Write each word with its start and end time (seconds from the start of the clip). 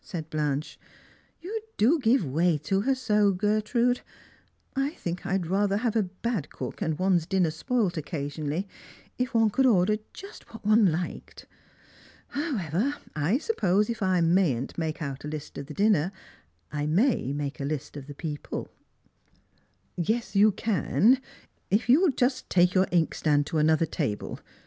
said 0.03 0.27
Blanche." 0.31 0.79
You 1.43 1.61
do 1.77 1.99
give 1.99 2.25
way 2.25 2.57
to 2.63 2.81
her 2.81 2.95
so, 2.95 3.31
Gertrude. 3.31 4.01
I 4.75 4.95
think 4.95 5.27
I'd 5.27 5.45
rather 5.45 5.77
have 5.77 5.95
a 5.95 6.01
bad 6.01 6.49
cook, 6.49 6.81
and 6.81 6.97
one's 6.97 7.27
dinner 7.27 7.51
spoilt 7.51 7.93
occa 7.93 8.25
sionally, 8.25 8.65
if 9.19 9.35
one 9.35 9.51
could 9.51 9.67
order 9.67 9.99
just 10.11 10.51
what 10.51 10.65
one 10.65 10.87
hked. 10.87 11.45
However, 12.29 12.95
I 13.15 13.37
suppose, 13.37 13.91
if 13.91 14.01
I 14.01 14.21
mayn't 14.21 14.75
make 14.75 15.03
out 15.03 15.23
a 15.23 15.27
hst 15.27 15.59
of 15.59 15.67
the 15.67 15.75
dinner, 15.75 16.11
I 16.71 16.87
may 16.87 17.31
make 17.31 17.59
a 17.59 17.63
list 17.63 17.95
of 17.95 18.07
the 18.07 18.15
people 18.15 18.65
P 18.65 18.71
""Yes, 20.13 20.35
you 20.35 20.51
can, 20.51 21.21
if 21.69 21.87
you'll 21.87 22.11
take 22.11 22.73
your 22.73 22.87
inkstand 22.91 23.45
to 23.45 23.59
another 23.59 23.85
table. 23.85 24.39